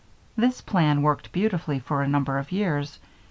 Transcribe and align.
This 0.35 0.61
plan 0.61 1.03
worked 1.03 1.31
beautifully 1.31 1.77
for 1.77 2.01
a 2.01 2.07
number 2.07 2.39
of 2.39 2.51
years. 2.51 2.97